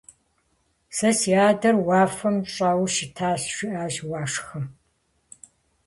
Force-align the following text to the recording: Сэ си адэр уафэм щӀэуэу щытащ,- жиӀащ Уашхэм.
Сэ 0.97 1.09
си 1.19 1.31
адэр 1.47 1.75
уафэм 1.85 2.37
щӀэуэу 2.53 2.87
щытащ,- 2.95 3.43
жиӀащ 3.55 3.95
Уашхэм. 4.09 4.65